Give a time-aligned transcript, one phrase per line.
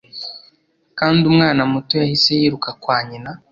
[0.99, 3.31] kandi umwana muto yahise yiruka kwa nyina